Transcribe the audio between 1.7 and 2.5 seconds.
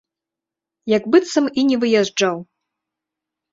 выязджаў.